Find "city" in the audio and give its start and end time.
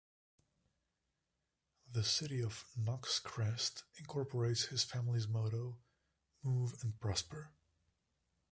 2.03-2.41